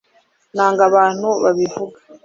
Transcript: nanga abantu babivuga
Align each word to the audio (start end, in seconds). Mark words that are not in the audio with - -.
nanga 0.55 0.81
abantu 0.89 1.27
babivuga 1.43 1.97